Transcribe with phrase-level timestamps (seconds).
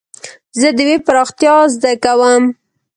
[0.59, 2.43] زه د ويب پراختيا زده کوم.